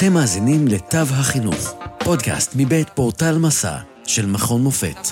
[0.00, 3.76] אתם מאזינים לתו החינוך, פודקאסט מבית פורטל מסע
[4.06, 5.06] של מכון מופת.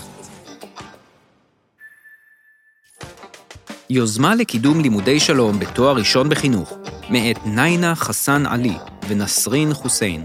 [3.91, 6.73] יוזמה לקידום לימודי שלום בתואר ראשון בחינוך,
[7.11, 8.77] מאת ניינה חסן עלי
[9.09, 10.25] ונסרין חוסיין.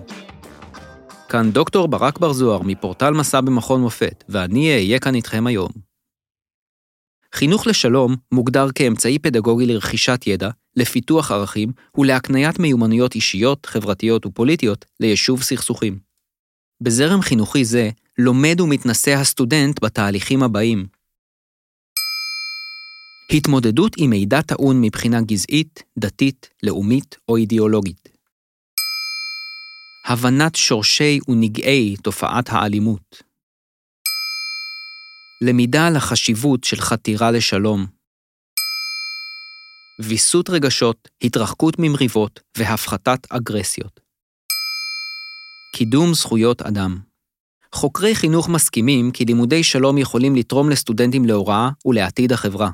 [1.29, 5.92] כאן דוקטור ברק בר זוהר מפורטל מסע במכון מופת, ואני אהיה כאן איתכם היום.
[7.33, 15.41] חינוך לשלום מוגדר כאמצעי פדגוגי לרכישת ידע, לפיתוח ערכים ולהקניית מיומנויות אישיות, חברתיות ופוליטיות ליישוב
[15.41, 15.99] סכסוכים.
[16.81, 20.87] בזרם חינוכי זה לומד ומתנשא הסטודנט בתהליכים הבאים
[23.31, 28.09] התמודדות עם מידע טעון מבחינה גזעית, דתית, לאומית או אידיאולוגית.
[30.05, 33.32] הבנת שורשי ונגעי תופעת האלימות.
[35.41, 37.85] למידה על החשיבות של חתירה לשלום.
[40.01, 43.99] ויסות רגשות, התרחקות ממריבות והפחתת אגרסיות.
[45.75, 46.99] קידום זכויות אדם.
[47.73, 52.69] חוקרי חינוך מסכימים כי לימודי שלום יכולים לתרום לסטודנטים להוראה ולעתיד החברה.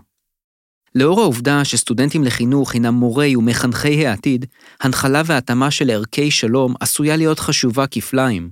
[0.96, 4.46] לאור העובדה שסטודנטים לחינוך הינם מורי ומחנכי העתיד,
[4.82, 8.52] הנחלה והתאמה של ערכי שלום עשויה להיות חשובה כפליים.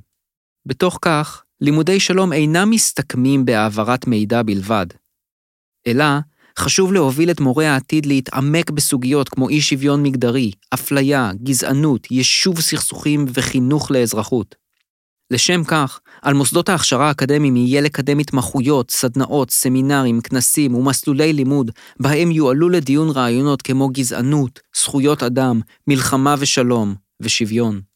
[0.65, 4.85] בתוך כך, לימודי שלום אינם מסתכמים בהעברת מידע בלבד,
[5.87, 6.05] אלא
[6.59, 13.25] חשוב להוביל את מורי העתיד להתעמק בסוגיות כמו אי שוויון מגדרי, אפליה, גזענות, יישוב סכסוכים
[13.33, 14.55] וחינוך לאזרחות.
[15.31, 22.31] לשם כך, על מוסדות ההכשרה האקדמיים יהיה לקדם התמחויות, סדנאות, סמינרים, כנסים ומסלולי לימוד, בהם
[22.31, 27.86] יועלו לדיון רעיונות כמו גזענות, זכויות אדם, מלחמה ושלום, ושוויון.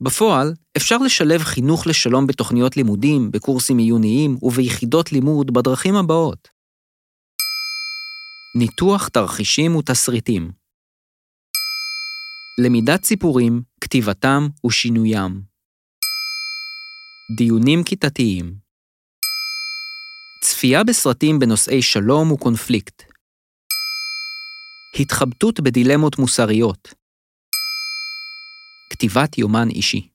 [0.00, 6.48] בפועל, אפשר לשלב חינוך לשלום בתוכניות לימודים, בקורסים עיוניים וביחידות לימוד בדרכים הבאות.
[8.58, 10.52] ניתוח תרחישים ותסריטים
[12.58, 15.42] למידת סיפורים, כתיבתם ושינוים.
[17.36, 18.54] דיונים כיתתיים.
[20.42, 23.02] צפייה בסרטים בנושאי שלום וקונפליקט.
[25.00, 26.94] התחבטות בדילמות מוסריות.
[28.90, 30.08] כתיבת יומן אישי.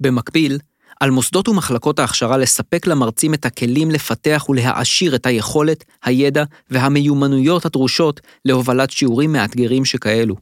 [0.00, 0.58] במקביל,
[1.00, 8.20] על מוסדות ומחלקות ההכשרה לספק למרצים את הכלים לפתח ולהעשיר את היכולת, הידע והמיומנויות הדרושות
[8.44, 10.36] להובלת שיעורים מאתגרים שכאלו.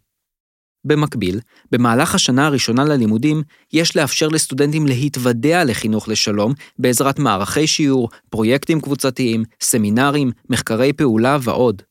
[0.84, 1.40] במקביל,
[1.72, 3.42] במהלך השנה הראשונה ללימודים,
[3.72, 11.82] יש לאפשר לסטודנטים להתוודע לחינוך לשלום בעזרת מערכי שיעור, פרויקטים קבוצתיים, סמינרים, מחקרי פעולה ועוד.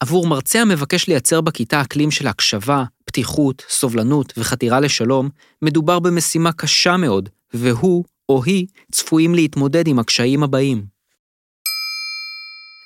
[0.00, 5.28] עבור מרצה המבקש לייצר בכיתה אקלים של הקשבה, פתיחות, סובלנות וחתירה לשלום,
[5.62, 10.86] מדובר במשימה קשה מאוד, והוא או היא צפויים להתמודד עם הקשיים הבאים.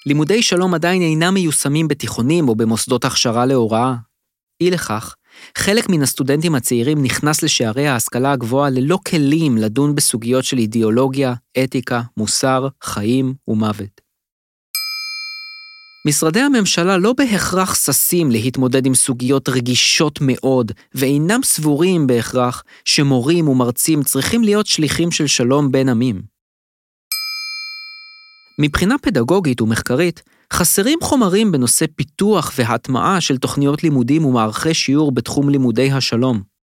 [0.07, 3.95] לימודי שלום עדיין אינם מיושמים בתיכונים או במוסדות הכשרה להוראה.
[4.61, 5.15] אי לכך,
[5.59, 11.35] חלק מן הסטודנטים הצעירים נכנס לשערי ההשכלה הגבוהה ללא כלים לדון בסוגיות של אידיאולוגיה,
[11.65, 14.08] אתיקה, מוסר, חיים ומוות.
[16.07, 24.03] משרדי הממשלה לא בהכרח ששים להתמודד עם סוגיות רגישות מאוד, ואינם סבורים בהכרח שמורים ומרצים
[24.03, 26.23] צריכים להיות שליחים של שלום בין עמים.
[28.61, 30.23] מבחינה פדגוגית ומחקרית,
[30.53, 36.58] חסרים חומרים בנושא פיתוח והטמעה של תוכניות לימודים ומערכי שיעור בתחום לימודי השלום.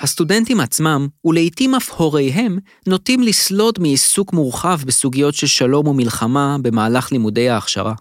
[0.00, 7.48] הסטודנטים עצמם, ולעיתים אף הוריהם, נוטים לסלוד מעיסוק מורחב בסוגיות של שלום ומלחמה במהלך לימודי
[7.48, 7.94] ההכשרה.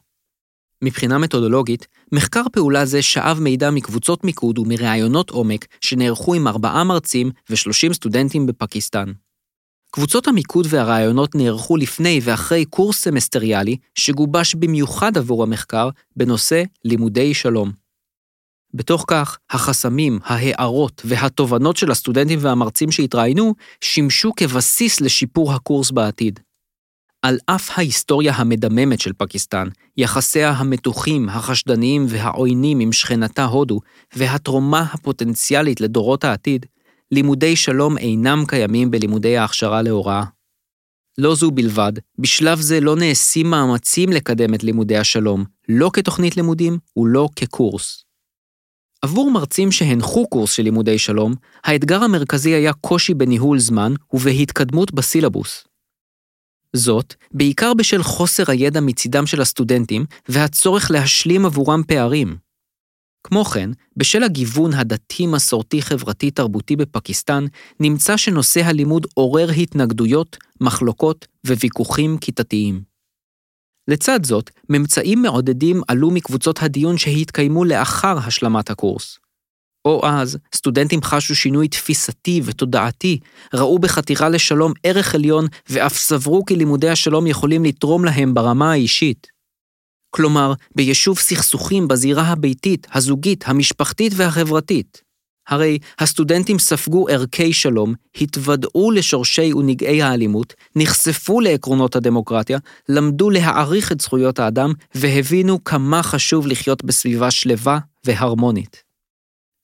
[0.83, 7.31] מבחינה מתודולוגית, מחקר פעולה זה שאב מידע מקבוצות מיקוד ומראיונות עומק שנערכו עם ארבעה מרצים
[7.49, 9.11] ו-30 סטודנטים בפקיסטן.
[9.91, 17.82] קבוצות המיקוד והרעיונות נערכו לפני ואחרי קורס סמסטריאלי שגובש במיוחד עבור המחקר בנושא לימודי שלום.
[18.73, 26.39] בתוך כך, החסמים, ההערות והתובנות של הסטודנטים והמרצים שהתראיינו שימשו כבסיס לשיפור הקורס בעתיד.
[27.21, 29.67] על אף ההיסטוריה המדממת של פקיסטן,
[29.97, 33.79] יחסיה המתוחים, החשדניים והעוינים עם שכנתה הודו,
[34.15, 36.65] והתרומה הפוטנציאלית לדורות העתיד,
[37.11, 40.23] לימודי שלום אינם קיימים בלימודי ההכשרה להוראה.
[41.17, 46.77] לא זו בלבד, בשלב זה לא נעשים מאמצים לקדם את לימודי השלום, לא כתוכנית לימודים
[46.97, 48.02] ולא כקורס.
[49.03, 51.33] עבור מרצים שהנחו קורס של לימודי שלום,
[51.63, 55.67] האתגר המרכזי היה קושי בניהול זמן ובהתקדמות בסילבוס.
[56.75, 62.37] זאת, בעיקר בשל חוסר הידע מצידם של הסטודנטים והצורך להשלים עבורם פערים.
[63.23, 67.45] כמו כן, בשל הגיוון הדתי-מסורתי-חברתי-תרבותי בפקיסטן,
[67.79, 72.92] נמצא שנושא הלימוד עורר התנגדויות, מחלוקות וויכוחים כיתתיים.
[73.87, 79.19] לצד זאת, ממצאים מעודדים עלו מקבוצות הדיון שהתקיימו לאחר השלמת הקורס.
[79.85, 83.19] או אז, סטודנטים חשו שינוי תפיסתי ותודעתי,
[83.53, 89.27] ראו בחתירה לשלום ערך עליון, ואף סברו כי לימודי השלום יכולים לתרום להם ברמה האישית.
[90.09, 95.01] כלומר, ביישוב סכסוכים בזירה הביתית, הזוגית, המשפחתית והחברתית.
[95.47, 102.57] הרי הסטודנטים ספגו ערכי שלום, התוודעו לשורשי ונגעי האלימות, נחשפו לעקרונות הדמוקרטיה,
[102.89, 108.83] למדו להעריך את זכויות האדם, והבינו כמה חשוב לחיות בסביבה שלווה והרמונית.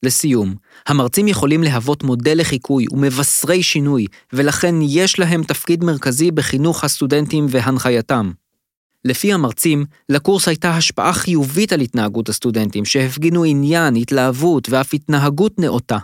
[0.02, 0.54] לסיום,
[0.86, 8.30] המרצים יכולים להוות מודל לחיקוי ומבשרי שינוי, ולכן יש להם תפקיד מרכזי בחינוך הסטודנטים והנחייתם.
[9.04, 15.98] לפי המרצים, לקורס הייתה השפעה חיובית על התנהגות הסטודנטים, שהפגינו עניין, התלהבות ואף התנהגות נאותה.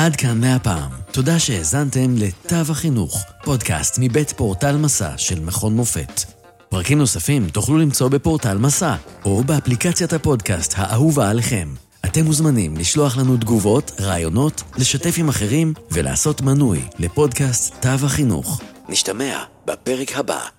[0.00, 0.90] עד כאן מהפעם.
[1.12, 6.22] תודה שהאזנתם לתו החינוך, פודקאסט מבית פורטל מסע של מכון מופת.
[6.68, 11.68] פרקים נוספים תוכלו למצוא בפורטל מסע, או באפליקציית הפודקאסט האהובה עליכם.
[12.04, 18.60] אתם מוזמנים לשלוח לנו תגובות, רעיונות, לשתף עם אחרים ולעשות מנוי לפודקאסט תו החינוך.
[18.88, 20.57] נשתמע בפרק הבא.